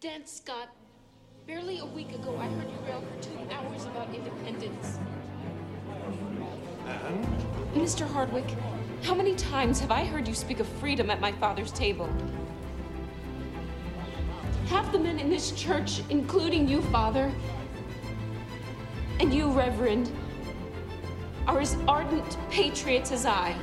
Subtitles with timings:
[0.00, 0.70] Dan Scott,
[1.46, 4.98] barely a week ago I heard you rail for two hours about independence.
[6.86, 7.26] And?
[7.74, 8.08] Mr.
[8.08, 8.46] Hardwick,
[9.02, 12.08] how many times have I heard you speak of freedom at my father's table?
[14.68, 17.30] Half the men in this church, including you, Father,
[19.18, 20.10] and you, Reverend,
[21.46, 23.54] are as ardent patriots as I.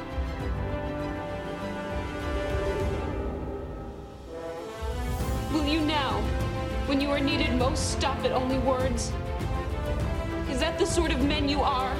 [7.67, 9.11] are stop at only words?
[10.49, 11.93] Is that the sort of men you are?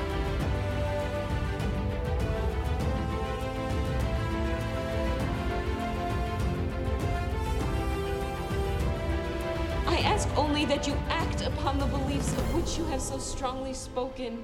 [9.88, 13.74] I ask only that you act upon the beliefs of which you have so strongly
[13.74, 14.44] spoken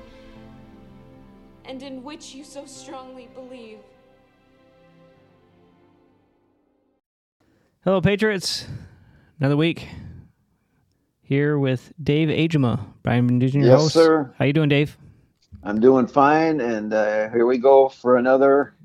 [1.63, 3.79] and in which you so strongly believe.
[7.85, 8.67] Hello, Patriots.
[9.39, 9.87] Another week
[11.33, 13.93] here with Dave Agema, Brian your Yes, host.
[13.95, 14.31] sir.
[14.37, 14.95] How you doing, Dave?
[15.63, 18.75] I'm doing fine, and uh, here we go for another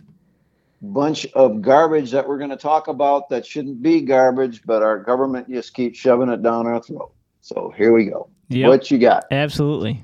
[0.81, 4.99] bunch of garbage that we're going to talk about that shouldn't be garbage, but our
[4.99, 7.13] government just keeps shoving it down our throat.
[7.43, 8.31] So here we go.
[8.49, 8.69] Yep.
[8.69, 9.25] What you got?
[9.31, 10.03] Absolutely.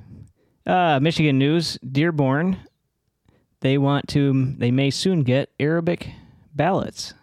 [0.66, 2.58] Uh, Michigan news: Dearborn.
[3.60, 4.52] They want to.
[4.58, 6.10] They may soon get Arabic
[6.54, 7.14] ballots.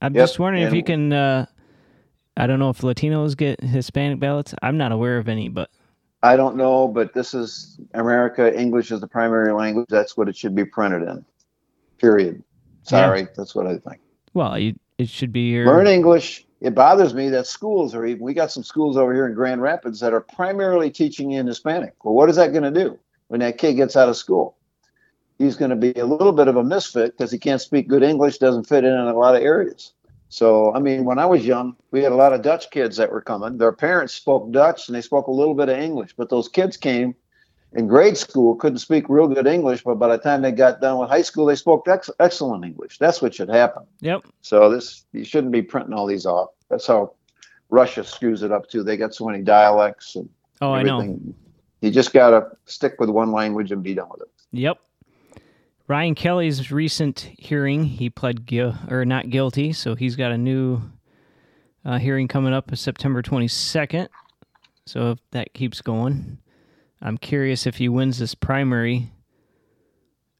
[0.00, 1.12] I'm Yep, just wondering if you can.
[1.12, 1.46] Uh,
[2.36, 4.54] I don't know if Latinos get Hispanic ballots.
[4.62, 5.70] I'm not aware of any, but
[6.22, 8.58] I don't know, but this is America.
[8.58, 9.86] English is the primary language.
[9.88, 11.24] That's what it should be printed in.
[11.98, 12.42] Period.
[12.82, 14.00] Sorry, that's what I think.
[14.34, 15.66] well, you, it should be your.
[15.66, 16.46] Learn English.
[16.60, 18.22] It bothers me that schools are even.
[18.22, 21.94] We got some schools over here in Grand Rapids that are primarily teaching in Hispanic.
[22.04, 24.56] Well, what is that going to do when that kid gets out of school?
[25.38, 28.02] He's going to be a little bit of a misfit because he can't speak good
[28.02, 29.94] English, doesn't fit in in a lot of areas.
[30.30, 33.10] So, I mean, when I was young, we had a lot of Dutch kids that
[33.12, 33.58] were coming.
[33.58, 36.76] Their parents spoke Dutch and they spoke a little bit of English, but those kids
[36.76, 37.14] came
[37.72, 40.98] in grade school, couldn't speak real good English, but by the time they got done
[40.98, 42.98] with high school, they spoke ex- excellent English.
[42.98, 43.82] That's what should happen.
[44.00, 44.26] Yep.
[44.40, 46.50] So this you shouldn't be printing all these off.
[46.68, 47.14] That's how
[47.68, 48.82] Russia screws it up too.
[48.82, 50.28] They got so many dialects and
[50.62, 51.18] Oh, I know.
[51.80, 54.28] You just gotta stick with one language and be done with it.
[54.52, 54.78] Yep.
[55.90, 60.80] Ryan Kelley's recent hearing, he pled gui- or not guilty, so he's got a new
[61.84, 64.06] uh, hearing coming up September 22nd.
[64.86, 66.38] So if that keeps going,
[67.02, 69.10] I'm curious if he wins this primary.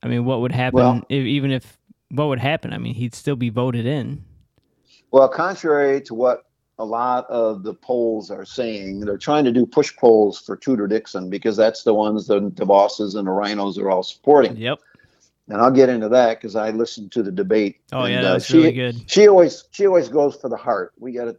[0.05, 1.77] I mean, what would happen Well- if, even if
[2.13, 2.73] what would happen?
[2.73, 4.25] I mean, he'd still be voted in.
[5.11, 6.45] Well, contrary to what
[6.79, 10.87] a lot of the polls are saying, they're trying to do push polls for Tudor
[10.87, 14.57] Dixon because that's the ones the, the bosses and the rhinos are all supporting.
[14.57, 14.79] Yep.
[15.51, 17.81] And I'll get into that because I listened to the debate.
[17.93, 19.11] Oh and, yeah, uh, she, really good.
[19.11, 20.93] she always she always goes for the heart.
[20.99, 21.37] We got to,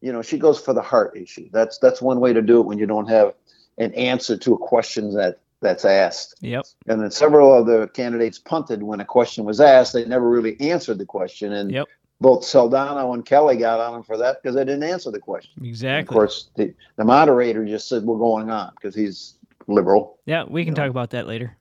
[0.00, 1.48] you know, she goes for the heart issue.
[1.52, 3.34] That's that's one way to do it when you don't have
[3.78, 6.36] an answer to a question that that's asked.
[6.40, 6.64] Yep.
[6.88, 9.92] And then several of the candidates punted when a question was asked.
[9.92, 11.88] They never really answered the question, and Yep.
[12.20, 15.52] both Soldano and Kelley got on them for that because they didn't answer the question.
[15.58, 16.00] And Exactly.
[16.00, 19.34] of course, the, the moderator just said we're going on because he's
[19.68, 20.18] liberal.
[20.26, 20.82] Yeah, we can you know.
[20.84, 21.56] talk about that later.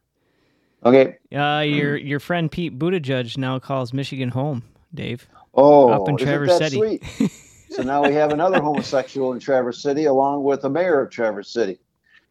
[0.83, 1.17] Okay.
[1.35, 5.27] Uh, your your friend Pete Buttigieg now calls Michigan home, Dave.
[5.53, 6.77] Oh, Up in Traverse City.
[6.77, 7.31] sweet?
[7.69, 11.49] so now we have another homosexual in Traverse City, along with the mayor of Traverse
[11.49, 11.77] City.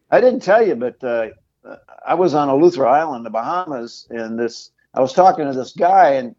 [0.09, 1.29] I didn't tell you, but uh,
[2.05, 4.71] I was on Eleuthera Island, the Bahamas, and this.
[4.93, 6.35] I was talking to this guy, and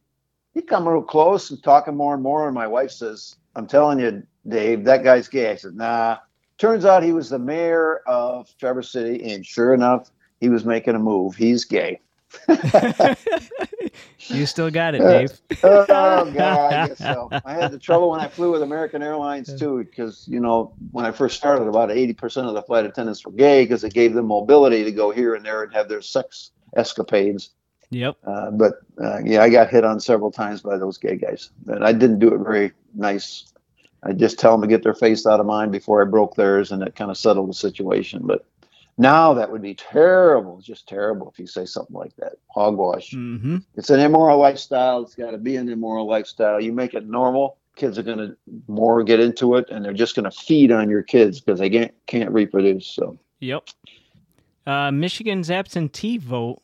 [0.53, 2.47] he come real close and talking more and more.
[2.47, 6.19] And my wife says, "I'm telling you, Dave, that guy's gay." I said, "Nah."
[6.59, 10.13] Turns out he was the mayor of Traverse City, and sure enough,
[10.43, 11.37] he was making a move.
[11.37, 12.01] He's gay.
[14.27, 15.31] you still got it, Dave.
[15.63, 15.85] oh
[16.33, 17.29] god, I guess so.
[17.45, 21.05] I had the trouble when I flew with American Airlines too, because you know when
[21.05, 24.15] I first started, about eighty percent of the flight attendants were gay because it gave
[24.15, 27.51] them mobility to go here and there and have their sex escapades.
[27.91, 28.17] Yep.
[28.27, 31.85] Uh, but uh, yeah, I got hit on several times by those gay guys, and
[31.85, 33.45] I didn't do it very nice.
[34.03, 36.73] I just tell them to get their face out of mine before I broke theirs,
[36.73, 38.23] and it kind of settled the situation.
[38.25, 38.45] But
[39.03, 42.35] now that would be terrible, just terrible if you say something like that.
[42.49, 43.59] Hogwash Mm-hmm.
[43.77, 45.03] it's an immoral lifestyle.
[45.03, 46.61] It's got to be an immoral lifestyle.
[46.61, 48.37] You make it normal, kids are going to
[48.69, 51.69] more get into it, and they're just going to feed on your kids because they
[51.71, 52.87] can't can't reproduce.
[52.87, 53.65] So Yep.
[54.67, 56.61] Uh, Michigan's absentee vote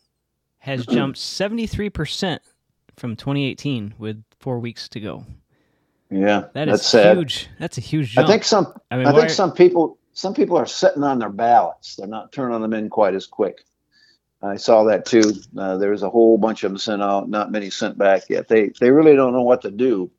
[0.58, 2.38] has jumped 73%
[2.96, 5.24] from 2018 with four weeks to go.
[6.10, 7.16] yeah, That is that's sad.
[7.16, 7.48] huge.
[7.58, 10.66] That's a huge I think some I mean, I think some people some people are
[10.66, 11.94] sitting on their ballots.
[11.94, 13.62] They're not turning them in quite as quick.
[14.42, 15.32] I saw that too.
[15.56, 18.48] Uh, there was a whole bunch of them sent out, not many sent back yet.
[18.48, 20.10] They they really don't know what to do.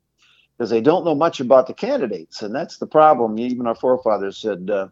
[0.56, 3.38] because they don't know much about the candidates, and that's the problem.
[3.38, 4.88] Even our forefathers said, uh,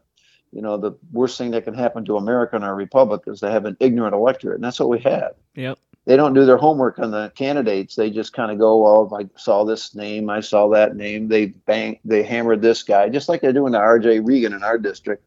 [0.53, 3.51] you know, the worst thing that can happen to America and our republic is to
[3.51, 5.33] have an ignorant electorate, and that's what we have.
[5.55, 5.79] Yep.
[6.09, 7.95] They don't do their homework on the candidates.
[7.95, 11.29] They just kind of go, "Well, I saw this name, I saw that name.
[11.29, 14.21] They bang, they hammered this guy, just like they're doing to R.J.
[14.21, 15.27] Regan in our district."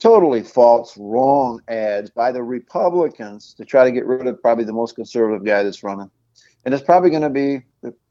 [0.00, 4.72] Totally false, wrong ads by the Republicans to try to get rid of probably the
[4.72, 6.10] most conservative guy that's running,
[6.64, 7.62] and it's probably going to be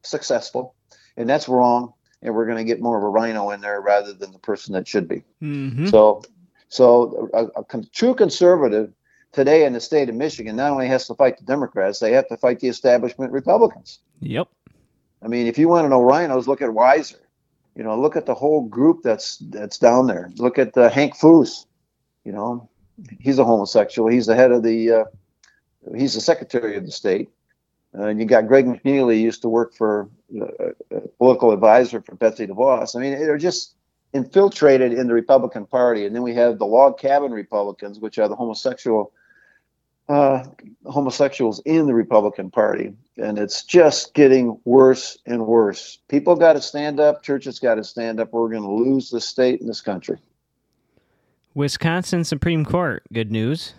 [0.01, 0.73] successful,
[1.17, 1.91] and that's wrong.
[2.21, 4.73] And we're going to get more of a rhino in there rather than the person
[4.73, 5.21] that should be.
[5.44, 5.88] Mm-hmm.
[5.88, 6.23] So,
[6.69, 8.94] so a, a con- true conservative
[9.36, 12.28] today in the state of Michigan not only has to fight the Democrats, they have
[12.30, 14.00] to fight the establishment Republicans.
[14.22, 14.48] Yep.
[15.22, 17.20] I mean, if you want to know RINOs, look at Weiser.
[17.76, 20.32] You know, look at the whole group that's that's down there.
[20.38, 21.66] Look at uh, Hank Foose.
[22.24, 22.70] You know,
[23.20, 24.10] he's a homosexual.
[24.10, 24.92] He's the head of the.
[24.92, 25.04] Uh,
[25.96, 27.30] he's the secretary of the state.
[27.98, 30.10] Uh, and you got Greg McNeilly used to work for
[30.42, 32.96] uh, a political advisor for Betsy DeVos.
[32.96, 33.76] I mean, they're just
[34.14, 36.06] infiltrated in the Republican Party.
[36.06, 39.12] And then we have the log cabin Republicans, which are the homosexual
[40.07, 40.44] uh,
[40.86, 46.00] homosexuals in the Republican Party, and it's just getting worse and worse.
[46.07, 47.24] People got to stand up.
[47.24, 48.31] Churches got to stand up.
[48.31, 50.18] We're going to lose the state in this country.
[51.56, 53.74] Wisconsin Supreme Court, good news,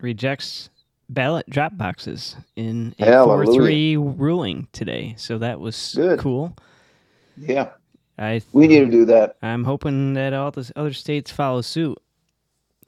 [0.00, 0.68] rejects
[1.08, 3.46] ballot drop boxes in a Hallelujah.
[3.46, 5.14] 4 3 ruling today.
[5.16, 6.18] So that was Good.
[6.18, 6.56] cool.
[7.36, 7.70] Yeah,
[8.18, 9.36] I, we need to do that.
[9.42, 11.96] I'm hoping that all the other states follow suit.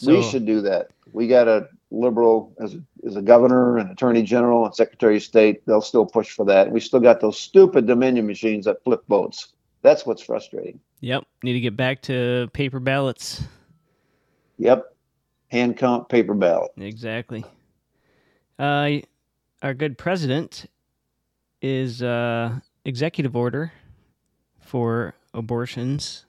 [0.05, 0.91] we should do that.
[1.13, 5.23] We got a liberal as a, as a governor and attorney general and secretary of
[5.23, 5.65] state.
[5.67, 6.71] They'll still push for that.
[6.71, 9.49] We still got those stupid Dominion machines that flip votes.
[9.83, 10.81] That's what's frustrating.
[11.01, 11.25] Yep.
[11.43, 13.43] Need to get back to paper ballots.
[14.59, 14.95] Yep,
[15.49, 16.71] hand count paper ballot.
[16.77, 17.45] Exactly.
[18.59, 18.91] Uh,
[19.61, 20.67] our good president
[21.61, 23.73] is uh, executive order
[24.61, 26.27] for abortions,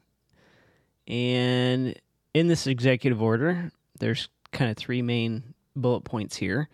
[1.07, 1.95] and
[2.33, 6.69] in this executive order, there's kind of three main bullet points here.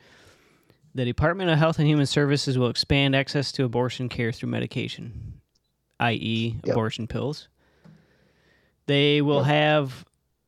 [0.96, 5.40] The Department of Health and Human Services will expand access to abortion care through medication,
[6.00, 6.74] i.e., Yep.
[6.74, 7.48] abortion pills.
[8.88, 9.46] They will Yep.
[9.46, 10.06] have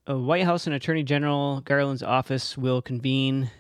[0.08, 3.52] a White House and Attorney General Garland's office will convene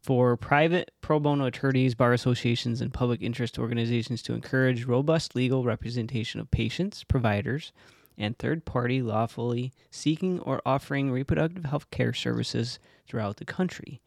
[0.00, 5.64] for private pro bono attorneys, bar associations, and public interest organizations to encourage robust legal
[5.64, 7.72] representation of patients, providers,
[8.16, 14.00] and third party lawfully seeking or offering reproductive health care services throughout the country.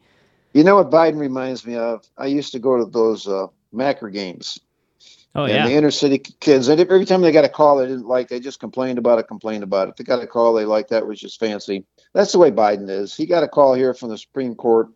[0.52, 2.06] You know what Biden reminds me of?
[2.16, 4.58] I used to go to those uh, Macker games.
[5.34, 5.66] Oh, and yeah.
[5.68, 8.40] the inner city kids, and every time they got a call they didn't like, they
[8.40, 9.96] just complained about it, complained about it.
[9.96, 11.84] They got a call they liked, that was just fancy.
[12.14, 13.14] That's the way Biden is.
[13.14, 14.88] He got a call here from the Supreme Court,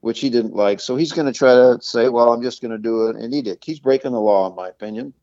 [0.00, 0.80] which he didn't like.
[0.80, 3.16] So he's going to try to say, well, I'm just going to do it.
[3.16, 3.58] And he did.
[3.64, 5.14] He's breaking the law, in my opinion.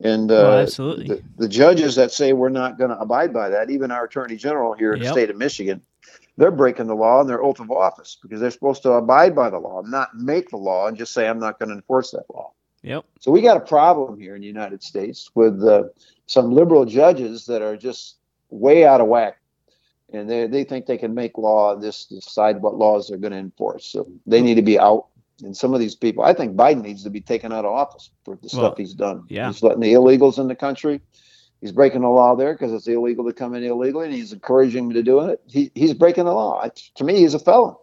[0.00, 1.06] And uh, Oh, absolutely.
[1.06, 4.36] the, the judges that say we're not going to abide by that, even our attorney
[4.36, 5.82] general here in the state of Michigan,
[6.38, 9.50] they're breaking the law in their oath of office because they're supposed to abide by
[9.50, 12.24] the law, not make the law and just say, I'm not going to enforce that
[12.32, 12.52] law.
[12.82, 13.04] Yep.
[13.18, 15.82] So we got a problem here in the United States with uh,
[16.26, 18.18] some liberal judges that are just
[18.50, 19.40] way out of whack,
[20.12, 23.32] and they they think they can make law and just decide what laws they're going
[23.32, 23.84] to enforce.
[23.84, 25.06] So they need to be out.
[25.42, 28.10] And some of these people, I think Biden needs to be taken out of office
[28.24, 29.24] for the Well, stuff he's done.
[29.28, 29.48] yeah.
[29.48, 31.00] He's letting the illegals in the country.
[31.60, 34.88] He's breaking the law there because it's illegal to come in illegally, and he's encouraging
[34.88, 35.40] them to do it.
[35.46, 36.68] He, he's breaking the law.
[36.94, 37.74] To me, he's a felon.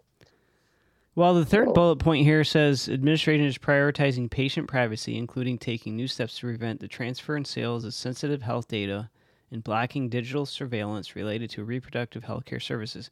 [1.16, 6.08] Well, the third bullet point here says administration is prioritizing patient privacy, including taking new
[6.08, 9.10] steps to prevent the transfer and sales of sensitive health data
[9.52, 13.10] and blocking digital surveillance related to reproductive health care services.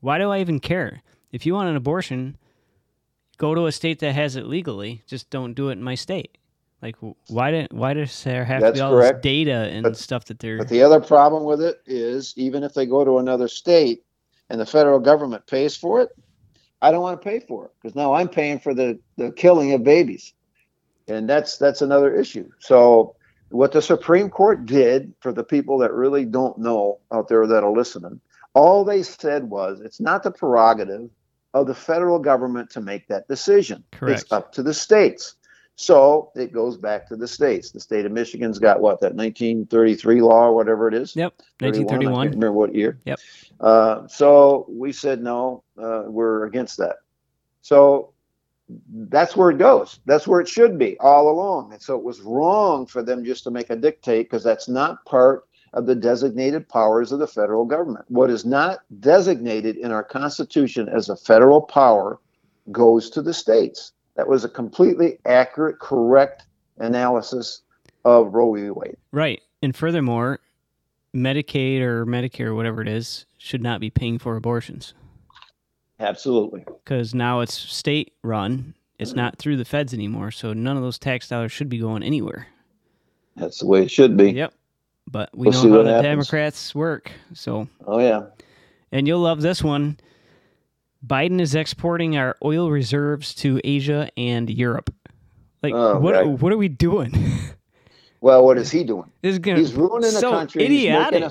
[0.00, 1.02] Why do I even care?
[1.30, 2.36] If you want an abortion,
[3.38, 5.02] go to a state that has it legally.
[5.06, 6.38] Just don't do it in my state.
[6.82, 9.22] Like, wh- why do why does there have That's to be all correct.
[9.22, 10.58] this data and But- stuff that they're?
[10.58, 14.04] But the other problem with it is even if they go to another state
[14.50, 16.10] and the federal government pays for it,
[16.82, 19.72] I don't want to pay for it because now I'm paying for the, the killing
[19.72, 20.34] of babies.
[21.08, 22.50] And that's that's another issue.
[22.58, 23.14] So
[23.50, 27.62] what the Supreme Court did for the people that really don't know out there that
[27.64, 28.20] are listening,
[28.54, 31.08] all they said was it's not the prerogative
[31.54, 33.84] of the federal government to make that decision.
[33.92, 34.22] Correct.
[34.22, 35.36] It's up to the states.
[35.76, 37.70] So it goes back to the states.
[37.70, 41.16] The state of Michigan's got what that 1933 law or whatever it is.
[41.16, 42.26] yep, 31, I can't 1931.
[42.26, 43.00] remember what year.
[43.04, 43.20] Yep.
[43.60, 46.96] Uh, so we said no, uh, we're against that.
[47.62, 48.12] So
[48.92, 50.00] that's where it goes.
[50.06, 51.72] That's where it should be all along.
[51.72, 55.04] And so it was wrong for them just to make a dictate because that's not
[55.04, 58.04] part of the designated powers of the federal government.
[58.08, 62.20] What is not designated in our Constitution as a federal power
[62.70, 63.92] goes to the states.
[64.16, 66.44] That was a completely accurate, correct
[66.78, 67.62] analysis
[68.04, 68.70] of Roe v.
[68.70, 68.96] Wade.
[69.12, 69.40] Right.
[69.62, 70.40] And furthermore,
[71.14, 74.94] Medicaid or Medicare or whatever it is should not be paying for abortions
[76.00, 76.64] Absolutely.
[76.84, 78.74] because now it's state run.
[78.98, 82.02] It's not through the feds anymore, so none of those tax dollars should be going
[82.02, 82.46] anywhere.
[83.36, 84.30] That's the way it should be.
[84.32, 84.54] Yep.
[85.10, 86.02] But we We'll know how the happens.
[86.04, 87.10] Democrats work.
[87.34, 88.26] So, Oh yeah.
[88.92, 89.98] and you'll love this one.
[91.04, 94.92] Biden is exporting our oil reserves to Asia and Europe.
[95.62, 96.14] Like, Oh, what?
[96.14, 96.26] right.
[96.26, 97.12] What are we doing?
[98.20, 99.10] Well, what is he doing?
[99.22, 100.64] is gonna He's ruining the country.
[100.64, 101.22] Idiotic.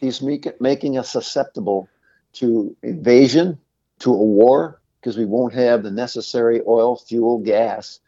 [0.00, 1.88] He's making us, he's making us susceptible
[2.34, 3.58] to invasion,
[3.98, 8.00] to a war, because we won't have the necessary oil, fuel, gas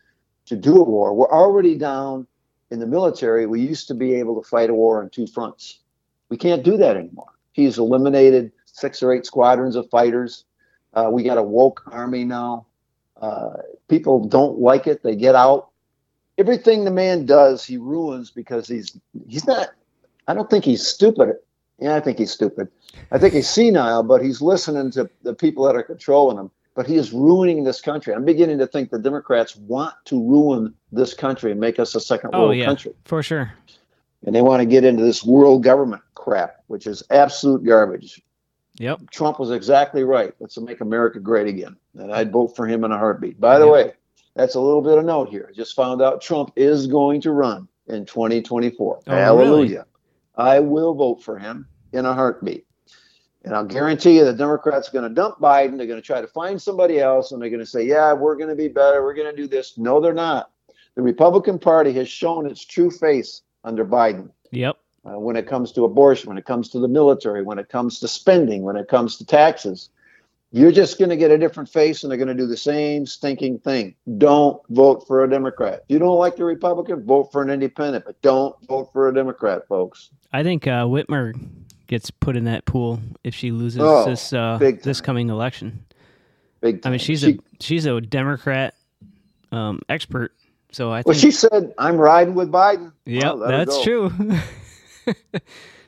[0.46, 1.12] to do a war.
[1.14, 2.26] We're already down
[2.70, 3.46] in the military.
[3.46, 5.80] We used to be able to fight a war on two fronts.
[6.30, 7.32] We can't do that anymore.
[7.52, 10.44] He's eliminated six or eight squadrons of fighters.
[10.96, 12.66] Uh, we got a woke army now.
[13.20, 13.50] Uh,
[13.88, 15.04] people don't like it.
[15.04, 15.68] They get out
[16.38, 19.70] everything the man does, he ruins because he's he's not.
[20.28, 21.36] I don't think he's stupid.
[21.78, 22.68] Yeah, I think he's stupid.
[23.10, 26.50] I think he's senile, but he's listening to the people that are controlling him.
[26.74, 28.14] But he is ruining this country.
[28.14, 32.00] I'm beginning to think the Democrats want to ruin this country and make us a
[32.00, 32.92] second Oh world yeah, country.
[33.04, 33.52] for sure.
[34.24, 38.20] And they want to get into this world government crap, which is absolute garbage.
[38.78, 39.10] Yep.
[39.10, 40.32] Trump was exactly right.
[40.40, 41.76] Let's make America great again.
[41.94, 43.40] And I'd vote for him in a heartbeat.
[43.40, 43.72] By the Yep.
[43.72, 43.92] way,
[44.34, 45.48] that's a little bit of note here.
[45.50, 49.00] I just found out Trump is going to run in 2024.
[49.06, 49.86] Oh, Hallelujah.
[50.36, 52.66] I will vote for him in a heartbeat.
[53.44, 55.78] And I'll guarantee you the Democrats are going to dump Biden.
[55.78, 58.34] They're going to try to find somebody else and they're going to say, yeah, we're
[58.36, 59.02] going to be better.
[59.04, 59.78] We're going to do this.
[59.78, 60.50] No, they're not.
[60.96, 64.76] The Republican Party has shown its true face under Biden Yep.
[65.06, 68.00] Uh, when it comes to abortion, when it comes to the military, when it comes
[68.00, 69.90] to spending, when it comes to taxes.
[70.52, 73.04] You're just going to get a different face and they're going to do the same
[73.04, 73.94] stinking thing.
[74.16, 75.82] Don't vote for a Democrat.
[75.84, 79.14] If you don't like the Republican, vote for an independent, but don't vote for a
[79.14, 80.10] Democrat, folks.
[80.32, 81.34] I think uh, Whitmer
[81.88, 85.84] gets put in that pool if she loses Oh, this uh, this coming election.
[86.60, 88.74] Big I mean, she's she, a she's a Democrat
[89.52, 90.32] um, expert,
[90.72, 92.92] so I think well, she said, I'm riding with Biden.
[93.04, 94.08] Yep, Well, that's go.
[94.08, 94.38] true.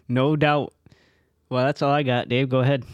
[0.08, 0.74] no doubt.
[1.50, 2.28] Well, that's all I got.
[2.28, 2.84] Dave, go ahead.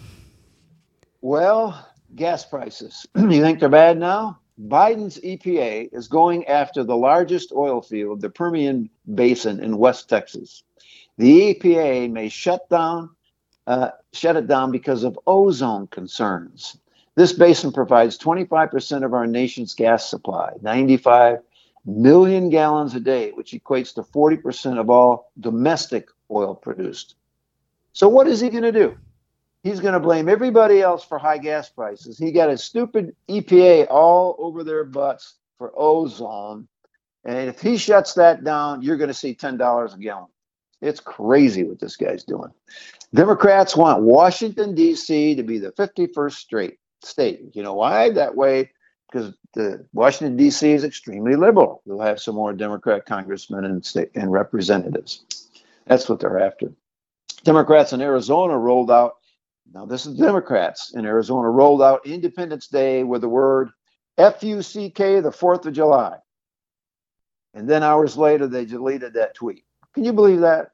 [1.20, 3.06] Well, gas prices.
[3.16, 4.38] you think they're bad now?
[4.60, 10.62] Biden's EPA is going after the largest oil field, the Permian Basin in West Texas.
[11.18, 13.10] The EPA may shut down,
[13.66, 16.76] uh, shut it down because of ozone concerns.
[17.16, 21.38] This basin provides 25% of our nation's gas supply, 95
[21.86, 27.14] million gallons a day, which equates to 40% of all domestic oil produced.
[27.92, 28.96] So, what is he going to do?
[29.62, 32.18] He's going to blame everybody else for high gas prices.
[32.18, 36.68] He got a stupid EPA all over their butts for ozone.
[37.24, 40.28] And if he shuts that down, you're going to see $10 a gallon.
[40.82, 42.50] It's crazy what this guy's doing.
[43.14, 45.34] Democrats want Washington, D.C.
[45.36, 47.40] to be the 51st straight state.
[47.54, 48.10] You know why?
[48.10, 48.70] That way,
[49.10, 50.72] because the Washington, D.C.
[50.72, 51.80] is extremely liberal.
[51.86, 55.24] We'll have some more Democrat congressmen and, state, and representatives.
[55.86, 56.72] That's what they're after.
[57.44, 59.14] Democrats in Arizona rolled out
[59.72, 63.70] now, this is Democrats in Arizona rolled out Independence Day with the word
[64.18, 66.18] F U C K, the 4th of July.
[67.54, 69.64] And then hours later, they deleted that tweet.
[69.94, 70.70] Can you believe that?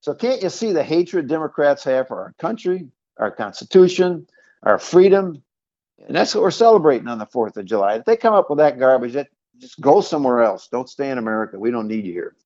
[0.00, 2.88] So, can't you see the hatred Democrats have for our country,
[3.18, 4.26] our Constitution,
[4.62, 5.42] our freedom?
[6.06, 7.96] And that's what we're celebrating on the 4th of July.
[7.96, 9.28] If they come up with that garbage, that,
[9.58, 10.68] just go somewhere else.
[10.68, 11.58] Don't stay in America.
[11.58, 12.36] We don't need you here.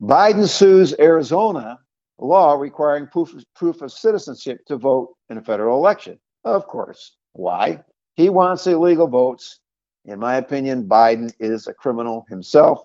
[0.00, 1.78] Biden sues Arizona
[2.18, 6.18] law requiring proof, proof of citizenship to vote in a federal election.
[6.44, 7.16] Of course.
[7.32, 7.82] Why?
[8.14, 9.60] He wants illegal votes.
[10.06, 12.82] In my opinion, Biden is a criminal himself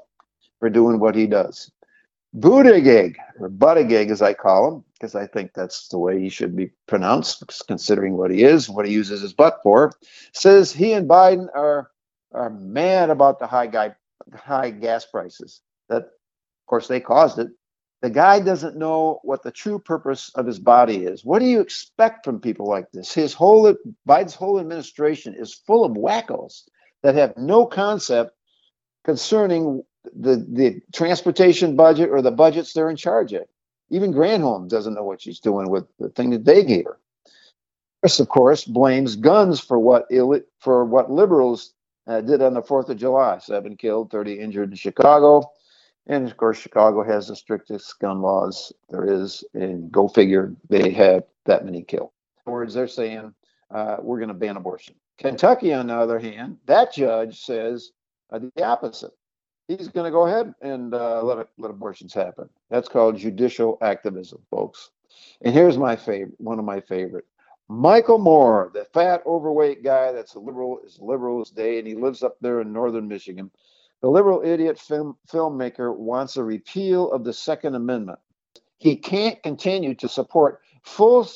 [0.60, 1.72] for doing what he does.
[2.38, 6.53] Buttigieg, or Buttigieg as I call him, because I think that's the way he should
[6.53, 9.93] be pronounced, considering what he is, what he uses his butt for,
[10.34, 11.91] says he and Biden are,
[12.34, 13.95] are mad about the high, guy,
[14.34, 15.62] high gas prices.
[15.88, 16.10] That,
[16.65, 17.50] of course, they caused it.
[18.01, 21.24] The guy doesn't know what the true purpose of his body is.
[21.24, 23.13] What do you expect from people like this?
[23.13, 23.75] His whole
[24.10, 26.63] Biden's whole administration is full of wackos
[27.03, 28.31] that have no concept
[29.05, 29.84] concerning
[30.15, 33.45] the the transportation budget or the budgets they're in charge of.
[33.91, 36.98] Even Granholm doesn't know what she's doing with the thing that they gave her.
[38.01, 41.74] Chris, of course, blames guns for what Ill- for what liberals
[42.07, 45.51] uh, did on the Fourth of July: seven killed, thirty injured in Chicago.
[46.07, 49.43] And of course, Chicago has the strictest gun laws there is.
[49.53, 52.12] And go figure, they have that many killed.
[52.45, 53.33] In other words, they're saying
[53.71, 54.95] uh, we're going to ban abortion.
[55.17, 57.91] Kentucky, on the other hand, that judge says
[58.31, 59.12] uh, the opposite.
[59.67, 62.50] he's going to go ahead and uh, let let abortions happen.
[62.69, 64.91] That's called judicial activism, folks.
[65.41, 67.25] And here's my favorite, one of my favorite.
[67.67, 71.95] Michael Moore, the fat, overweight guy that's a liberal, is liberal as day, and he
[71.95, 73.50] lives up there in northern Michigan.
[74.05, 78.19] The liberal idiot film, filmmaker wants a repeal of the Second Amendment.
[78.77, 81.27] He can't continue to support full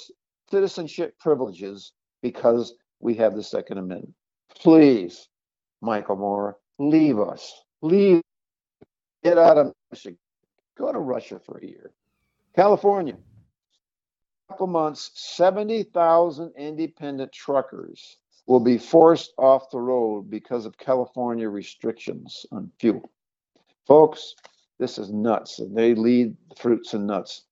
[0.52, 4.14] citizenship privileges because we have the Second Amendment.
[4.54, 5.30] Please,
[5.82, 7.60] Michael Moore, leave us.
[7.82, 8.22] Leave.
[9.24, 10.20] Get out of Michigan.
[10.78, 11.90] Go to Russia for a year.
[12.56, 13.18] California.
[14.48, 18.19] A Couple months, 70,000 independent truckers
[18.50, 23.12] will be forced off the road because of California restrictions on fuel.
[23.86, 24.34] Folks,
[24.80, 27.44] this is nuts, they lead fruits and nuts.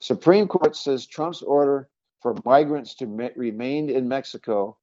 [0.00, 1.88] Supreme Court says Trump's order
[2.20, 4.76] for migrants to me- remain in Mexico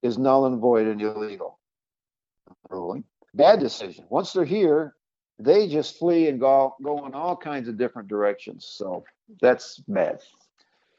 [0.00, 1.58] is null and void and illegal.
[2.70, 3.04] Ruling.
[3.34, 4.06] Bad decision.
[4.08, 4.94] Once they're here,
[5.38, 8.64] they just flee and go, go in all kinds of different directions.
[8.70, 9.04] So
[9.42, 10.20] that's bad.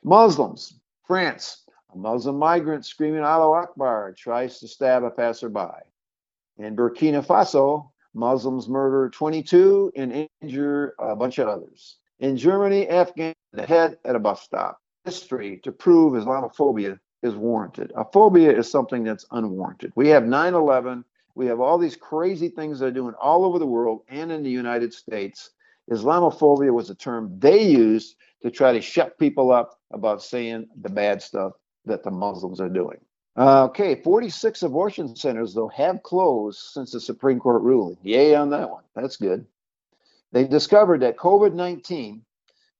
[0.03, 1.63] Muslims, France,
[1.93, 5.83] a Muslim migrant screaming Allahu Akbar tries to stab a passerby.
[6.57, 11.97] In Burkina Faso, Muslims murder 22 and injure a bunch of others.
[12.19, 14.79] In Germany, Afghan head at a bus stop.
[15.05, 17.91] History to prove Islamophobia is warranted.
[17.95, 19.91] A phobia is something that's unwarranted.
[19.95, 21.03] We have 9 11.
[21.35, 24.49] We have all these crazy things they're doing all over the world and in the
[24.49, 25.51] United States.
[25.89, 30.89] Islamophobia was a term they used to try to shut people up about saying the
[30.89, 31.53] bad stuff
[31.85, 32.99] that the Muslims are doing.
[33.35, 37.97] Uh, okay, 46 abortion centers, though, have closed since the Supreme Court ruling.
[38.03, 38.83] Yay on that one.
[38.93, 39.45] That's good.
[40.33, 42.23] They discovered that COVID 19,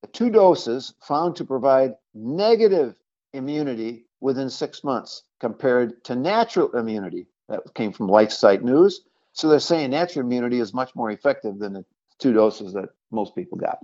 [0.01, 2.95] the two doses found to provide negative
[3.33, 7.27] immunity within six months compared to natural immunity.
[7.49, 9.01] That came from LifeSite News.
[9.33, 11.85] So they're saying natural immunity is much more effective than the
[12.19, 13.79] two doses that most people got.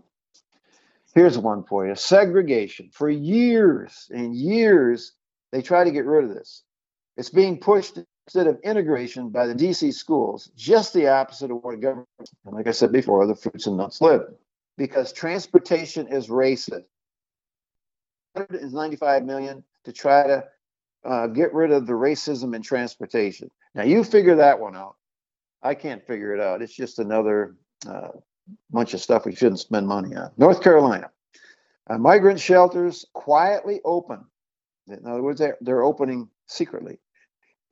[1.18, 2.92] Here's one for you segregation.
[2.94, 5.14] For years and years,
[5.52, 6.62] they try to get rid of this.
[7.16, 11.82] It's being pushed instead of integration by the DC schools, just the opposite of what
[11.82, 12.08] government,
[12.46, 14.28] like I said before, the fruits and nuts live.
[14.78, 16.86] Because transportation is racist.
[18.34, 20.44] 195 million to try to
[21.04, 23.50] uh, get rid of the racism in transportation.
[23.74, 24.98] Now you figure that one out.
[25.64, 26.62] I can't figure it out.
[26.62, 27.56] It's just another
[27.90, 28.10] uh,
[28.70, 30.32] bunch of stuff we shouldn't spend money on.
[30.38, 31.10] North Carolina,
[31.90, 34.26] uh, migrant shelters quietly open.
[34.88, 37.00] In other words, they're, they're opening secretly.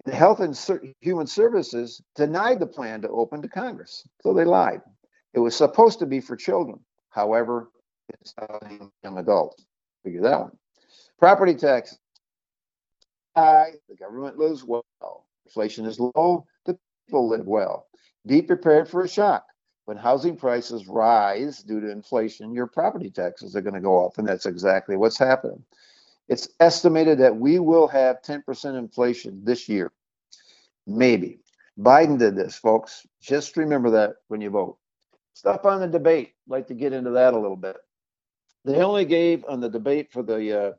[0.06, 0.58] The Health and
[1.02, 4.82] Human Services denied the plan to open to Congress, so they lied.
[5.34, 6.80] It was supposed to be for children.
[7.10, 7.70] However,
[8.10, 8.34] it's
[9.04, 9.66] young adults.
[10.04, 10.52] Figure that one.
[11.18, 11.98] Property tax.
[13.36, 13.72] High.
[13.90, 14.86] The government lives well.
[15.46, 16.46] Inflation is low.
[16.66, 17.88] The people live well.
[18.28, 19.46] Be prepared for a shock
[19.86, 24.18] when housing prices rise due to inflation, your property taxes are going to go up.
[24.18, 25.64] And that's exactly what's happening.
[26.28, 29.92] It's estimated that we will have 10% inflation this year.
[30.88, 31.40] Maybe.
[31.80, 33.06] Biden did this, folks.
[33.22, 34.78] Just remember that when you vote.
[35.34, 36.34] Stuff on the debate.
[36.48, 37.78] I'd like to get into that a little bit.
[38.64, 40.72] They only gave on the debate for the uh,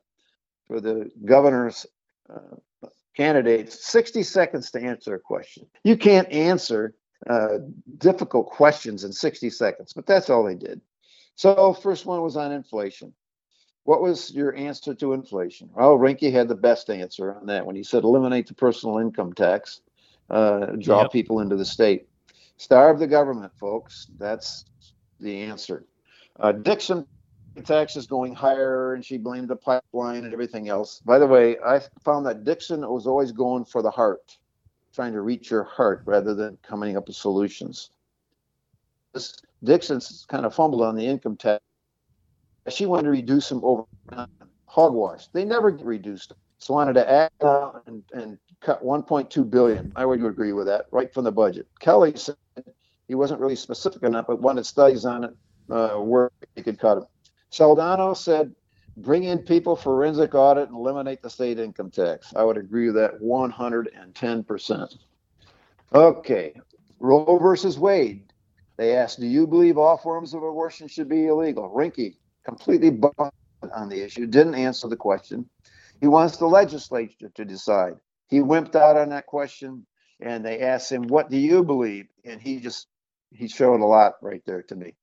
[0.67, 1.87] for the governor's
[2.29, 5.67] uh, candidates 60 seconds to answer a question.
[5.85, 6.95] You can't answer
[7.29, 7.59] uh,
[7.99, 10.81] difficult questions in 60 seconds, but that's all they did.
[11.35, 13.13] So, first one was on inflation.
[13.85, 15.71] What was your answer to inflation?
[15.75, 19.33] Well, Rinke had the best answer on that when he said eliminate the personal income
[19.33, 19.81] tax,
[20.29, 21.13] uh, draw yep.
[21.13, 22.09] people into the state.
[22.57, 24.09] Starve the government, folks.
[24.19, 24.65] That's
[25.21, 25.85] the answer.
[26.41, 27.07] Uh, Dixon
[27.65, 31.01] tax is going higher, and she blamed the pipeline and everything else.
[31.01, 34.37] By the way, I found that Dixon was always going for the heart
[34.97, 37.91] trying to reach your heart rather than coming up with solutions.
[39.13, 41.63] This Dixon's kind of fumbled on the income tax.
[42.71, 43.85] She wanted to reduce them over
[44.65, 45.29] hogwash.
[45.29, 46.33] They never get reduced.
[46.59, 47.31] So wanted to add
[47.87, 49.93] and, and cut 1.2 billion.
[49.95, 51.69] I would agree with that right from the budget.
[51.79, 52.37] Kelley said
[53.07, 55.37] he wasn't really specific enough, but wanted studies on it
[55.71, 57.05] uh, where he could cut it.
[57.53, 58.55] Soldano said
[58.97, 62.33] bring in people forensic audit and eliminate the state income tax.
[62.35, 64.99] I would agree with that 110%.
[65.95, 66.55] Okay,
[66.99, 68.33] Roe versus Wade.
[68.77, 71.73] They asked, Do you believe all forms of abortion should be illegal?
[71.75, 73.37] Rinke completely bumped
[73.75, 75.49] on the issue, didn't answer the question.
[76.01, 77.95] He wants the legislature to decide.
[78.29, 79.87] He wimped out on that question
[80.21, 82.07] and they asked him, What do you believe?
[82.25, 82.87] And he just
[83.33, 84.95] he showed a lot right there to me.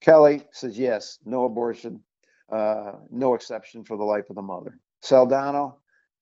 [0.00, 2.02] Kelley says yes, no abortion,
[2.50, 4.78] uh, no exception for the life of the mother.
[5.02, 5.74] Soldano,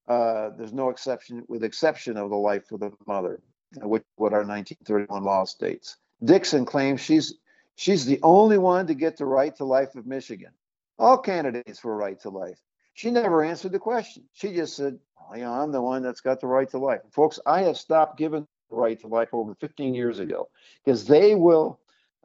[0.09, 3.41] uh, there's no exception, with exception of the life of the mother,
[3.77, 5.97] which what our 1931 law states.
[6.25, 7.35] Dixon claims she's
[7.77, 10.53] she's the only one to get the right to life of Michigan.
[10.99, 12.61] All candidates for right to life.
[12.95, 14.23] She never answered the question.
[14.33, 17.01] She just said, oh, yeah, I'm the one that's got the right to life.
[17.11, 20.49] Folks, I have stopped giving the right to life over 15 years ago
[20.85, 21.81] because they will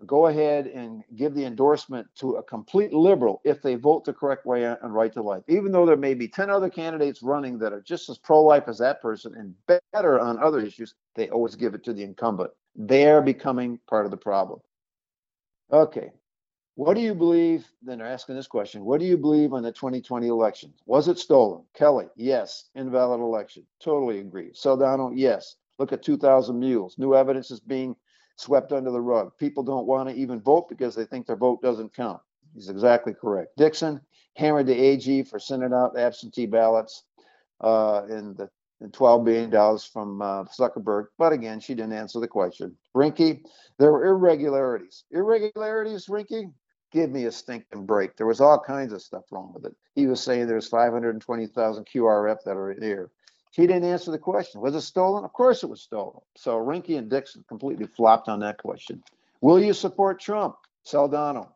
[0.05, 4.45] go ahead and give the endorsement to a complete liberal if they vote the correct
[4.45, 5.43] way on right to life.
[5.47, 8.63] Even though there may be 10 other candidates running that are just as pro life
[8.67, 9.53] as that person and
[9.93, 12.51] better on other issues, they always give it to the incumbent.
[12.75, 14.59] They're becoming part of the problem.
[15.71, 16.11] Okay.
[16.75, 17.69] What do you believe?
[17.81, 20.73] Then they're asking this question What do you believe on the 2020 election?
[20.85, 21.63] Was it stolen?
[21.73, 22.69] Kelley, yes.
[22.75, 23.65] Invalid election.
[23.81, 24.51] Totally agree.
[24.51, 25.57] Soldano, yes.
[25.77, 26.97] Look at 2,000 mules.
[26.97, 27.95] New evidence is being
[28.39, 29.31] swept under the rug.
[29.37, 32.21] People don't want to even vote because they think their vote doesn't count.
[32.53, 33.57] He's exactly correct.
[33.57, 34.01] Dixon
[34.35, 37.03] hammered the AG for sending out absentee ballots
[37.61, 38.49] uh, in the
[38.81, 41.07] and $12 billion from uh, Zuckerberg.
[41.17, 42.77] But again, she didn't answer the question.
[42.95, 43.41] Rinke,
[43.77, 45.03] there were irregularities.
[45.11, 46.53] Irregularities, Rinke?
[46.91, 48.15] Give me a stinking break.
[48.15, 49.75] There was all kinds of stuff wrong with it.
[49.93, 53.11] He was saying there's 520,000 QRF that are in here.
[53.51, 54.61] He didn't answer the question.
[54.61, 55.23] Was it stolen?
[55.23, 56.21] Of course it was stolen.
[56.35, 59.03] So Rinke and Dixon completely flopped on that question.
[59.41, 60.55] Will you support Trump?
[60.85, 61.49] Soldano.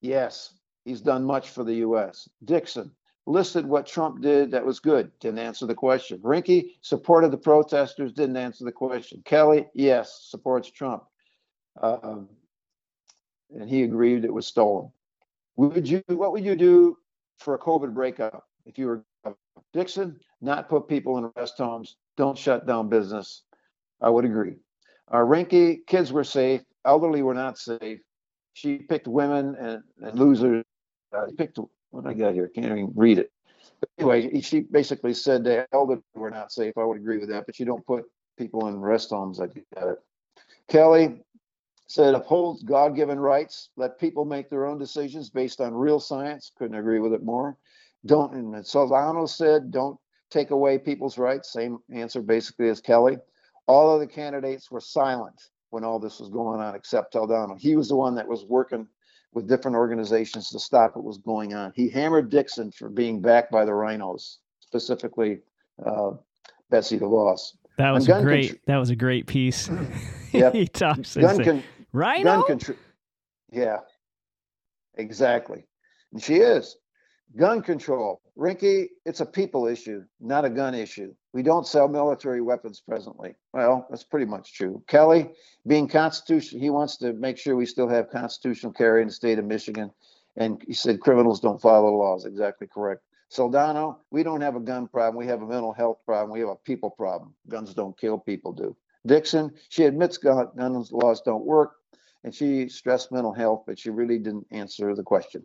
[0.00, 2.28] Yes, he's done much for the U.S.
[2.44, 2.90] Dixon
[3.26, 5.10] listed what Trump did that was good.
[5.20, 6.18] Didn't answer the question.
[6.18, 8.12] Rinke supported the protesters.
[8.12, 9.22] Didn't answer the question.
[9.24, 11.04] Kelley, yes, supports Trump.
[11.80, 12.28] Um,
[13.50, 14.90] and he agreed it was stolen.
[15.56, 16.02] Would you?
[16.06, 16.98] What would you do
[17.38, 19.04] for a COVID breakup if you were
[19.72, 20.20] Dixon?
[20.44, 23.42] not put people in rest homes, don't shut down business.
[24.00, 24.56] I would agree.
[25.10, 28.00] Uh, Rinke, kids were safe, elderly were not safe.
[28.52, 30.64] She picked women and, and losers.
[31.16, 31.58] Uh, picked
[31.90, 33.32] what I got here, can't even read it.
[33.80, 36.76] But anyway, she basically said the elderly were not safe.
[36.76, 38.04] I would agree with that, but you don't put
[38.38, 39.40] people in rest homes.
[39.40, 39.98] I get it.
[40.68, 41.22] Kelley
[41.86, 46.52] said upholds God-given rights, let people make their own decisions based on real science.
[46.56, 47.56] Couldn't agree with it more.
[48.06, 49.98] Don't and Soldano said don't
[50.30, 51.52] take away people's rights.
[51.52, 53.16] Same answer basically as Kelley.
[53.66, 55.40] All of the candidates were silent
[55.70, 57.58] when all this was going on, except Soldano.
[57.58, 58.86] He was the one that was working
[59.32, 61.72] with different organizations to stop what was going on.
[61.74, 65.40] He hammered Dixon for being backed by the rhinos, specifically
[65.84, 66.12] uh,
[66.70, 67.56] Betsy DeVos.
[67.78, 68.52] That was great.
[68.52, 69.68] Contr- that was a great piece.
[70.32, 70.52] yep.
[70.54, 71.16] he talks.
[71.16, 71.62] Gun con-
[71.92, 72.22] RINO.
[72.22, 72.76] Gun contr-
[73.50, 73.78] yeah,
[74.94, 75.64] exactly.
[76.12, 76.76] And she is.
[77.36, 78.20] Gun control.
[78.38, 81.12] Rinke, it's a people issue, not a gun issue.
[81.32, 83.34] We don't sell military weapons presently.
[83.52, 84.84] Well, that's pretty much true.
[84.86, 85.32] Kelley,
[85.66, 89.40] being constitutional, he wants to make sure we still have constitutional carry in the state
[89.40, 89.90] of Michigan.
[90.36, 92.24] And he said criminals don't follow the laws.
[92.24, 93.02] Exactly correct.
[93.32, 95.16] Soldano, we don't have a gun problem.
[95.16, 96.30] We have a mental health problem.
[96.30, 97.34] We have a people problem.
[97.48, 98.76] Guns don't kill, people do.
[99.06, 101.72] Dixon, she admits gun laws don't work,
[102.22, 105.44] and she stressed mental health, but she really didn't answer the question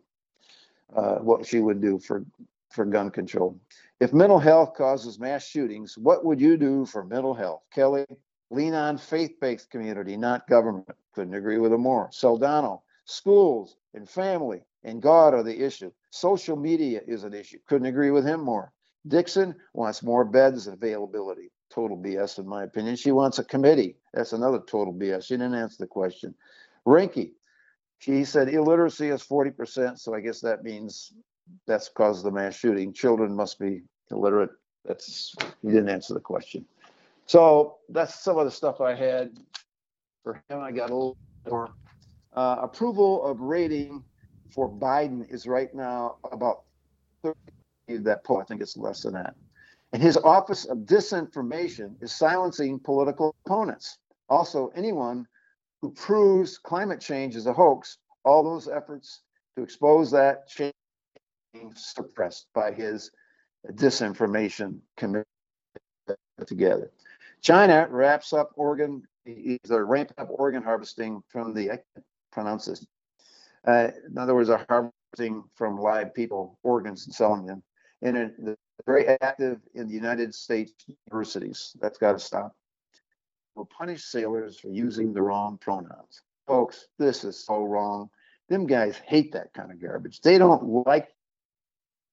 [0.95, 2.25] uh, what she would do for
[2.71, 3.59] for gun control.
[3.99, 7.63] If mental health causes mass shootings, what would you do for mental health?
[7.73, 8.05] Kelley,
[8.51, 10.87] lean on faith-based community, not government.
[11.13, 12.09] Couldn't agree with him more.
[12.11, 15.91] Soldano, schools and family and God are the issue.
[16.11, 17.59] Social media is an issue.
[17.67, 18.71] Couldn't agree with him more.
[19.07, 21.51] Dixon wants more beds availability.
[21.69, 22.95] Total BS, in my opinion.
[22.95, 23.97] She wants a committee.
[24.13, 25.25] That's another total BS.
[25.25, 26.33] She didn't answer the question.
[26.85, 27.31] Rinke,
[27.99, 31.13] she said illiteracy is 40%, so I guess that means
[31.67, 32.93] that's caused the mass shooting.
[32.93, 34.51] Children must be illiterate.
[34.85, 36.65] That's he didn't answer the question.
[37.25, 39.37] So that's some of the stuff I had
[40.23, 40.59] for him.
[40.59, 41.69] I got a little more.
[42.33, 44.03] Uh, approval of rating
[44.53, 46.63] for Biden is right now about
[47.23, 47.35] 30.
[48.03, 49.35] That poll, I think it's less than that.
[49.93, 53.97] And his Office of Disinformation is silencing political opponents.
[54.29, 55.27] Also, anyone
[55.81, 59.21] who proves climate change is a hoax, all those efforts
[59.55, 60.73] to expose that change
[61.75, 63.11] suppressed by his
[63.71, 65.25] disinformation committee
[66.45, 66.91] together.
[67.41, 72.85] China wraps up organ, either ramp up organ harvesting from the, I can't pronounce this.
[73.65, 77.63] Uh, in other words, are harvesting from live people organs and selling them.
[78.01, 81.75] And they're very active in the United States universities.
[81.81, 82.55] That's got to stop
[83.59, 86.21] will punish sailors for using the wrong pronouns.
[86.47, 88.09] Folks, this is so wrong.
[88.47, 90.21] Them guys hate that kind of garbage.
[90.21, 91.09] They don't like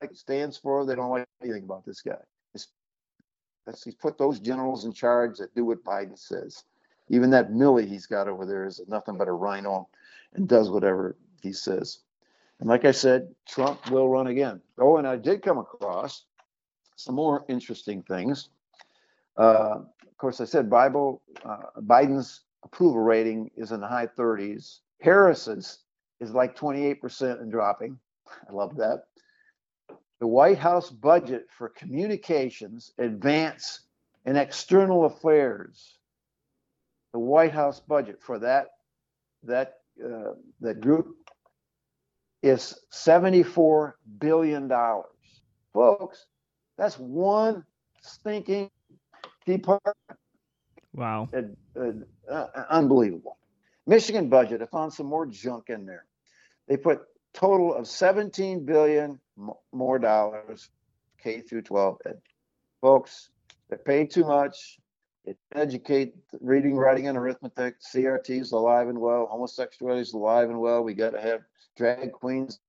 [0.02, 0.84] like it stands for.
[0.84, 2.18] They don't like anything about this guy.
[2.52, 6.64] He's put those generals in charge that do what Biden says.
[7.08, 9.88] Even that Milley he's got over there is nothing but a rhino
[10.34, 12.00] and does whatever he says.
[12.60, 14.60] And like I said, Trump will run again.
[14.78, 16.24] Oh, and I did come across
[16.96, 18.48] some more interesting things.
[19.36, 19.80] Uh,
[20.16, 24.78] of course, I said Bible, uh, Biden's approval rating is in the high 30s.
[25.02, 25.80] Harris's
[26.20, 27.98] is like 28% and dropping.
[28.48, 29.02] I love that.
[30.20, 33.80] The White House budget for communications, advance,
[34.24, 35.98] and external affairs.
[37.12, 38.68] The White House budget for that
[39.42, 41.14] that uh, that group
[42.42, 45.10] is 74 billion dollars.
[45.74, 46.24] Folks,
[46.78, 47.66] that's one
[48.00, 48.70] stinking
[49.46, 49.96] department.
[50.92, 51.28] Wow.
[51.34, 53.38] Uh, uh, uh, unbelievable.
[53.86, 56.04] Michigan budget, I found some more junk in there.
[56.68, 59.20] They put total of 17 billion
[59.72, 60.70] more dollars
[61.22, 62.18] K through 12 ed.
[62.80, 63.30] Folks,
[63.68, 64.78] they're paying too much.
[65.24, 67.76] It educate reading, writing, and arithmetic.
[67.80, 69.26] CRT is alive and well.
[69.30, 70.82] Homosexuality is alive and well.
[70.84, 71.40] We got to have
[71.76, 72.60] drag queens.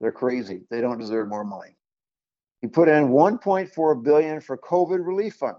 [0.00, 0.62] They're crazy.
[0.70, 1.77] They don't deserve more money.
[2.60, 5.56] He put in 1.4 billion for COVID relief fund.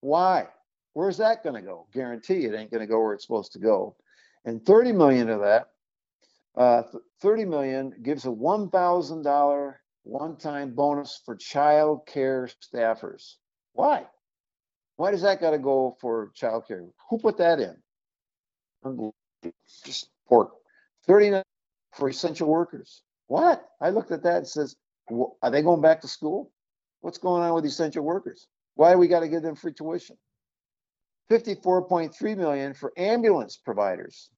[0.00, 0.48] Why?
[0.94, 1.86] Where's that going to go?
[1.92, 3.96] Guarantee it ain't going to go where it's supposed to go.
[4.44, 5.68] And 30 million of that,
[6.56, 6.82] uh,
[7.20, 13.36] 30 million gives a $1,000 one-time bonus for child care staffers.
[13.72, 14.04] Why?
[14.96, 16.84] Why does that got to go for child care?
[17.08, 17.76] Who put that in?
[19.84, 20.52] Just pork.
[21.06, 21.42] 39
[21.92, 23.02] for essential workers.
[23.28, 23.64] What?
[23.80, 24.76] I looked at that and says,
[25.42, 26.50] are they going back to school?
[27.00, 28.46] What's going on with essential workers?
[28.74, 30.16] Why do we got to give them free tuition?
[31.30, 34.30] 54.3 million for ambulance providers.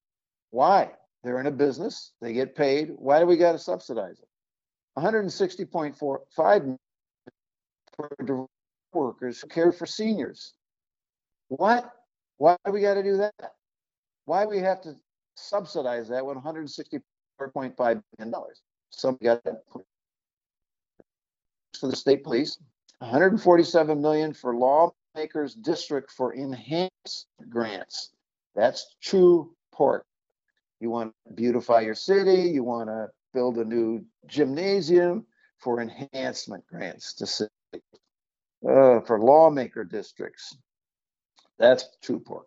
[0.51, 0.91] Why?
[1.23, 2.93] They're in a business, they get paid.
[2.97, 4.29] Why do we got to subsidize it?
[4.99, 6.77] 160.45
[7.97, 8.47] for
[8.93, 10.55] workers who care for seniors.
[11.49, 11.91] What?
[12.37, 13.53] Why do we got to do that?
[14.27, 14.95] Why do we have to
[15.37, 17.03] subsidize that with 164.5
[17.77, 18.63] billion dollars?
[18.91, 19.63] Some got that
[21.85, 22.57] for the state police,
[23.01, 28.15] 147 million for lawmakers district for enhanced grants.
[28.55, 30.07] That's true pork.
[30.81, 35.27] You want to beautify your city, you want to build a new gymnasium
[35.59, 40.57] for enhancement grants to city, uh, for lawmaker districts.
[41.59, 42.47] That's true pork.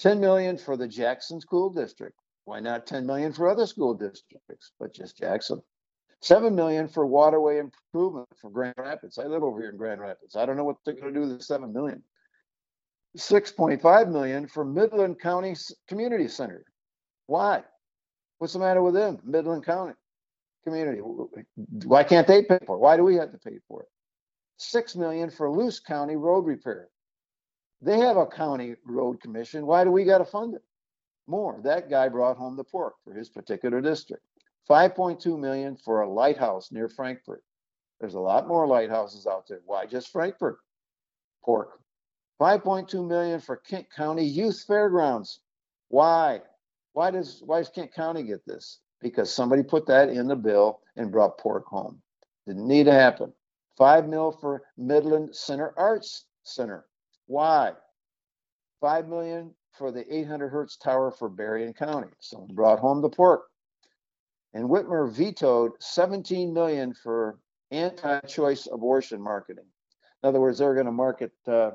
[0.00, 2.18] 10 million for the Jackson School District.
[2.44, 5.62] Why not 10 million for other school districts, but just Jackson?
[6.24, 9.18] Seven million for waterway improvement for Grand Rapids.
[9.18, 10.36] I live over here in Grand Rapids.
[10.36, 12.02] I don't know what they're going to do with the seven million.
[13.18, 15.54] 6.5 million for Midland County
[15.86, 16.64] Community Center.
[17.26, 17.62] Why?
[18.38, 19.18] What's the matter with them?
[19.22, 19.92] Midland County
[20.64, 21.00] community.
[21.84, 22.80] Why can't they pay for it?
[22.80, 23.88] Why do we have to pay for it?
[24.56, 26.88] Six million for Luce County road repair.
[27.82, 29.66] They have a county road commission.
[29.66, 30.62] Why do we got to fund it?
[31.26, 31.60] More.
[31.64, 34.24] That guy brought home the pork for his particular district.
[34.68, 37.42] 5.2 million for a lighthouse near Frankfort.
[38.00, 39.60] There's a lot more lighthouses out there.
[39.66, 40.58] Why just Frankfort?
[41.44, 41.78] Pork.
[42.40, 45.40] 5.2 million for Kent County Youth Fairgrounds.
[45.88, 46.40] Why?
[46.92, 48.80] Why does why does Kent County get this?
[49.00, 52.00] Because somebody put that in the bill and brought pork home.
[52.46, 53.32] Didn't need to happen.
[53.76, 56.86] Five mil for Midland Center Arts Center.
[57.26, 57.72] Why?
[58.80, 62.08] Five million for the 800 hertz tower for Berrien County.
[62.20, 63.46] Someone brought home the pork
[64.54, 67.38] and Whitmer vetoed 17 million for
[67.72, 69.64] anti-choice abortion marketing.
[70.22, 71.72] In other words, they're going to market, uh,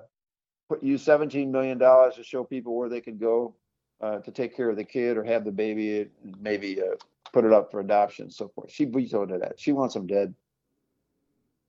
[0.70, 3.56] put use 17 million dollars to show people where they could go
[4.02, 6.08] uh, to take care of the kid or have the baby,
[6.40, 6.96] maybe uh,
[7.34, 8.72] put it up for adoption, and so forth.
[8.72, 9.60] She vetoed that.
[9.60, 10.34] She wants them dead.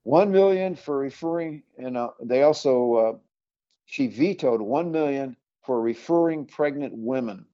[0.05, 3.12] One million for referring, and uh, they also uh,
[3.85, 7.44] she vetoed one million for referring pregnant women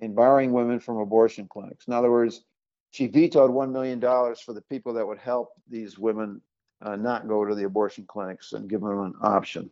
[0.00, 1.86] and barring women from abortion clinics.
[1.86, 2.42] In other words,
[2.90, 6.40] she vetoed $1 million for the people that would help these women
[6.80, 9.70] uh, not go to the abortion clinics and give them an option.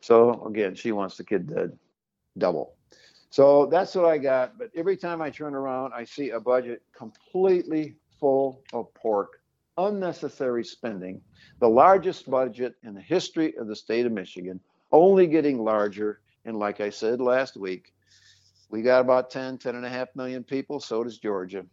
[0.00, 1.76] So again, she wants the kid dead
[2.36, 2.74] double.
[3.30, 4.58] So that's what I got.
[4.58, 9.40] But every time I turn around, I see a budget completely full of pork,
[9.76, 11.20] unnecessary spending,
[11.60, 14.60] the largest budget in the history of the state of Michigan,
[14.92, 16.20] only getting larger.
[16.44, 17.92] And like I said last week,
[18.70, 20.80] we got about 10, 10 and a half million people.
[20.80, 21.66] So does Georgia.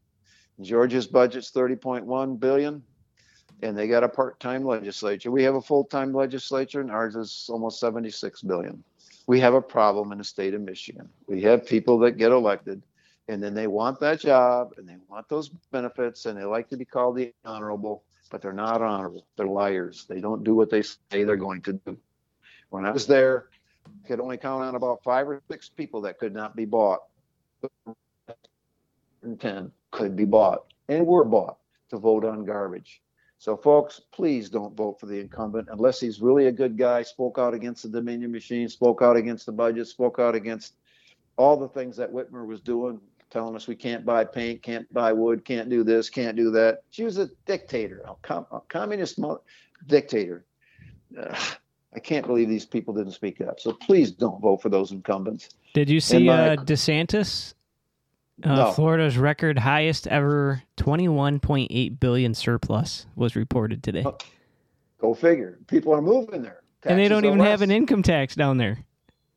[0.62, 2.84] Georgia's budget's 30.1 billion
[3.62, 5.32] and they got a part-time legislature.
[5.32, 8.84] We have a full-time legislature and ours is almost 76 billion.
[9.28, 11.10] We have a problem in the state of Michigan.
[11.28, 12.82] We have people that get elected
[13.28, 16.78] and then they want that job and they want those benefits and they like to
[16.78, 19.26] be called the honorable, but they're not honorable.
[19.36, 20.06] They're liars.
[20.08, 21.98] They don't do what they say they're going to do.
[22.70, 23.50] When I was there,
[23.88, 27.02] I could only count on about five or six people that could not be bought.
[29.40, 31.58] 10 could be bought and were bought
[31.90, 33.02] to vote on garbage.
[33.38, 37.38] So, folks, please don't vote for the incumbent unless he's really a good guy, spoke
[37.40, 40.76] out against the Dominion machine, spoke out against the budget, spoke out against
[41.38, 45.14] all the things that Whitmer was doing, telling us we can't buy paint, can't buy
[45.14, 46.84] wood, can't do this, can't do that.
[46.92, 49.42] She was a dictator, a, com- a communist mo-
[49.88, 50.46] dictator.
[51.18, 53.60] I can't believe these people didn't speak up.
[53.60, 55.50] So please don't vote for those incumbents.
[55.74, 57.54] Did you see my- uh, DeSantis?
[58.44, 58.72] Uh, No.
[58.72, 64.04] Florida's record highest ever 21.8 billion surplus was reported today.
[64.06, 64.18] Oh,
[65.00, 65.60] Go figure.
[65.68, 66.62] People are moving there.
[66.84, 68.78] and they don't even have an income tax down there.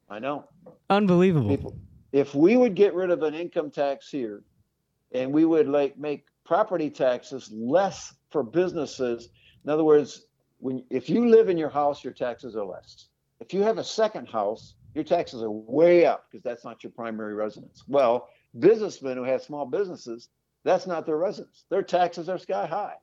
[0.09, 0.45] I know.
[0.91, 1.51] Unbelievable.
[1.51, 1.77] people
[2.13, 4.43] if we would get rid of an income tax here
[5.13, 9.29] and we would like make property taxes less for businesses
[9.65, 10.25] in other words
[10.59, 13.09] when if you live in your house your taxes are less
[13.41, 16.93] if you have a second house your taxes are way up because that's not your
[16.93, 18.29] primary residence well
[18.59, 20.29] businessmen who have small businesses
[20.65, 22.95] that's not their residence their taxes are sky high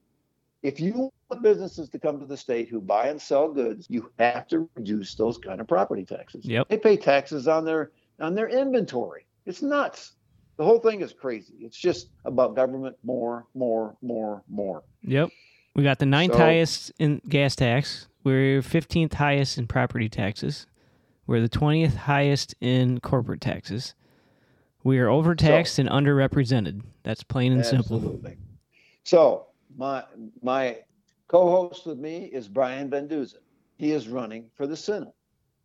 [0.63, 4.11] if you want businesses to come to the state who buy and sell goods you
[4.19, 6.69] have to reduce those kind of property taxes Yep.
[6.69, 7.91] they pay taxes on their
[8.21, 9.25] on their inventory.
[9.45, 10.13] It's nuts.
[10.55, 11.55] The whole thing is crazy.
[11.59, 14.83] It's just about government more, more, more, more.
[15.03, 15.31] Yep.
[15.75, 18.07] We got the ninth So- highest in gas tax.
[18.23, 20.65] We're 15th highest in property taxes.
[21.27, 23.95] We're the 20th highest in corporate taxes.
[24.85, 26.83] We are overtaxed and underrepresented.
[27.01, 27.95] That's plain and simple.
[27.97, 28.37] Absolutely.
[29.03, 30.03] So my
[30.43, 30.77] my
[31.27, 33.39] co-host with me is Brian Van Duzen.
[33.77, 35.15] He is running for the Senate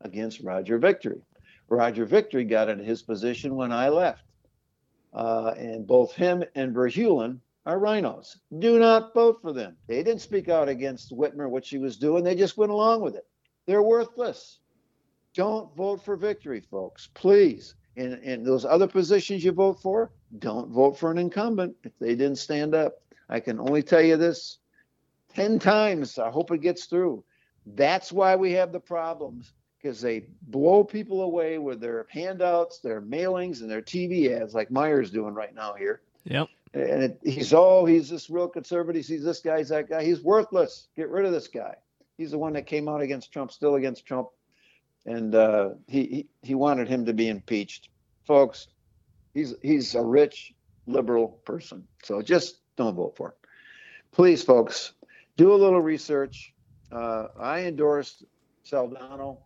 [0.01, 1.21] against Roger Victory.
[1.69, 4.25] Roger Victory got into his position when I left.
[5.13, 8.39] Uh, and both him and Verheulen are rhinos.
[8.59, 9.77] Do not vote for them.
[9.87, 12.25] They didn't speak out against Whitmer, what she was doing.
[12.25, 13.27] They just went along with it.
[13.67, 14.61] They're worthless.
[15.35, 17.75] Don't vote for Victory, folks, please.
[17.97, 22.15] And, and those other positions you vote for, don't vote for an incumbent if they
[22.15, 23.03] didn't stand up.
[23.29, 24.59] I can only tell you this
[25.35, 26.19] 10 times.
[26.19, 27.25] I hope it gets through.
[27.67, 33.01] That's why we have the problems because they blow people away with their handouts, their
[33.01, 36.03] mailings, and their TV ads, like Meijer's doing right now here.
[36.25, 36.49] Yep.
[36.75, 39.07] And it, he's oh, he's this real conservative.
[39.07, 40.05] He's this guy, he's that guy.
[40.05, 40.89] He's worthless.
[40.97, 41.75] Get rid of this guy.
[42.19, 44.29] He's the one that came out against Trump, still against Trump,
[45.07, 47.89] and uh, he, he wanted him to be impeached.
[48.27, 48.69] Folks,
[49.35, 50.55] he's he's a rich
[50.87, 53.35] liberal person, so just don't vote for him.
[54.13, 54.93] Please, folks,
[55.37, 56.53] do a little research.
[56.93, 58.25] Uh, I endorsed
[58.65, 59.39] Soldano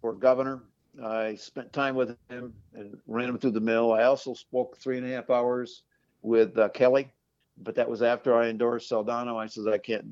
[0.00, 0.62] for governor.
[1.02, 3.92] I spent time with him and ran him through the mill.
[3.92, 5.82] I also spoke three and a half hours
[6.22, 7.10] with uh, Kelley,
[7.62, 9.36] but that was after I endorsed Soldano.
[9.36, 10.06] I says I can't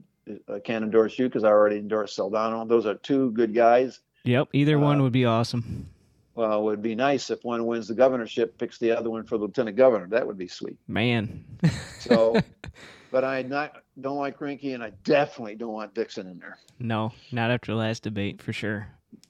[0.53, 2.69] I can't endorse you because I already endorsed Soldano.
[2.69, 4.01] Those are two good guys.
[4.27, 4.49] Yep.
[4.53, 5.89] Either one Uh, would be awesome.
[6.35, 9.39] Well, it would be nice if one wins the governorship, picks the other one for
[9.39, 10.07] lieutenant governor.
[10.09, 10.77] That would be sweet.
[10.87, 11.45] Man.
[11.99, 12.37] So,
[13.11, 16.59] but I not don't like Rinke, and I definitely don't want Dixon in there.
[16.79, 18.87] no, not after the last debate for sure.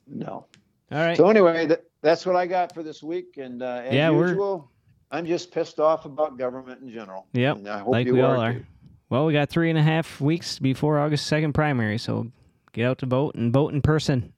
[0.07, 0.45] No.
[0.93, 1.17] All right.
[1.17, 4.29] So anyway, that, that's what I got for this week, and uh, as Yeah, we're-
[4.31, 4.71] usual,
[5.11, 7.27] I'm just pissed off about government in general.
[7.33, 8.53] Yep, And I hope like you we are all are.
[8.55, 8.65] too.
[9.09, 12.27] Well, we got three and a half weeks before August 2nd primary, so
[12.73, 14.33] get out to vote and vote in person.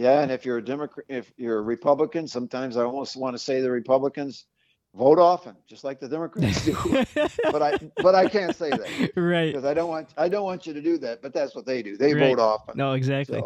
[0.00, 3.38] Yeah, and if you're a Democrat, if you're a Republican, sometimes I almost want to
[3.38, 4.46] say the Republicans
[4.94, 6.72] vote often, just like the Democrats do.
[7.52, 9.52] but I but I can't say that right.
[9.52, 11.20] because I don't want I don't want you to do that.
[11.20, 11.98] But that's what they do.
[11.98, 12.30] They Right.
[12.30, 12.78] vote often.
[12.78, 13.40] No, exactly.
[13.40, 13.44] So,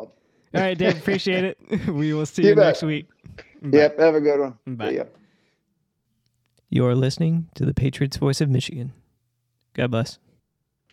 [0.54, 1.58] All right, Dave, appreciate it.
[1.88, 3.08] We will see You you, next week.
[3.60, 3.78] Bye.
[3.78, 3.98] yep.
[3.98, 4.76] Have a good one.
[4.76, 4.90] Bye.
[4.90, 5.00] See.
[6.70, 8.92] You're listening to the Patriots Voice of Michigan.
[9.74, 10.20] God bless.